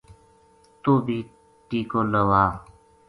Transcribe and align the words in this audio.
توہ 0.81 0.99
بھی 1.05 1.17
ٹیکو 1.67 2.01
لوا 2.13 2.43